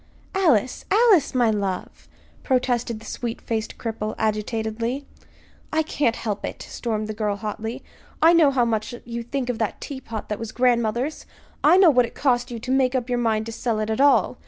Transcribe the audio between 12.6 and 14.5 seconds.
make up your mind to sell it at all.